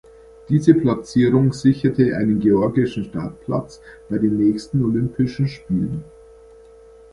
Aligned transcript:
Diese 0.49 0.73
Platzierung 0.73 1.53
sicherte 1.53 2.17
einen 2.17 2.39
georgischen 2.39 3.03
Startplatz 3.05 3.81
bei 4.09 4.17
den 4.17 4.35
nächsten 4.35 4.83
Olympischen 4.83 5.47
Spielen. 5.47 6.03